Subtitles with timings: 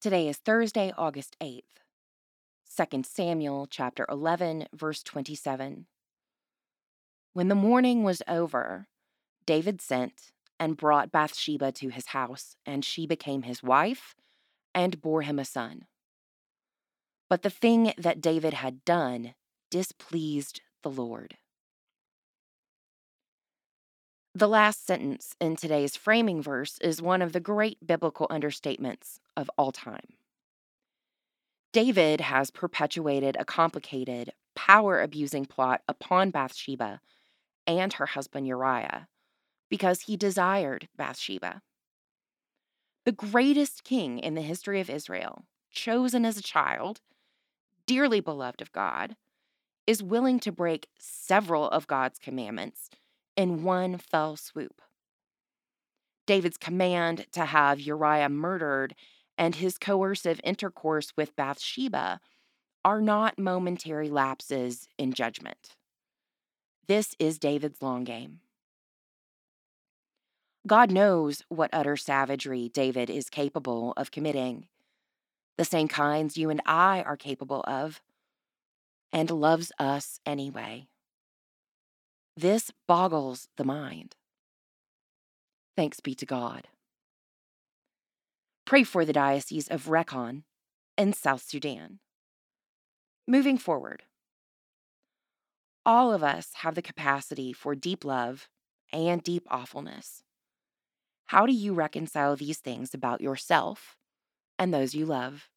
[0.00, 1.60] Today is Thursday, August 8th.
[2.74, 5.84] 2 Samuel chapter 11 verse 27.
[7.34, 8.86] When the morning was over,
[9.44, 14.14] David sent and brought Bathsheba to his house, and she became his wife
[14.74, 15.84] and bore him a son.
[17.28, 19.34] But the thing that David had done
[19.70, 21.36] displeased the Lord.
[24.34, 29.50] The last sentence in today's framing verse is one of the great biblical understatements of
[29.58, 30.14] all time.
[31.72, 37.00] David has perpetuated a complicated, power abusing plot upon Bathsheba
[37.66, 39.08] and her husband Uriah
[39.68, 41.62] because he desired Bathsheba.
[43.04, 47.00] The greatest king in the history of Israel, chosen as a child,
[47.84, 49.16] dearly beloved of God,
[49.88, 52.90] is willing to break several of God's commandments
[53.40, 54.82] in one fell swoop.
[56.26, 58.94] David's command to have Uriah murdered
[59.38, 62.20] and his coercive intercourse with Bathsheba
[62.84, 65.74] are not momentary lapses in judgment.
[66.86, 68.40] This is David's long game.
[70.66, 74.66] God knows what utter savagery David is capable of committing,
[75.56, 78.02] the same kinds you and I are capable of,
[79.14, 80.89] and loves us anyway.
[82.40, 84.16] This boggles the mind.
[85.76, 86.68] Thanks be to God.
[88.64, 90.44] Pray for the Diocese of Rokon
[90.96, 91.98] and South Sudan.
[93.28, 94.04] Moving forward,
[95.84, 98.48] all of us have the capacity for deep love
[98.90, 100.22] and deep awfulness.
[101.26, 103.98] How do you reconcile these things about yourself
[104.58, 105.50] and those you love?